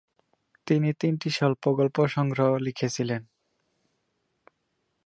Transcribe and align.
তিনি 0.67 0.89
তিনটি 0.93 1.29
স্বল্প-গল্প 1.29 1.97
সংগ্রহ 2.07 2.49
লিখেছিলেন। 2.57 3.21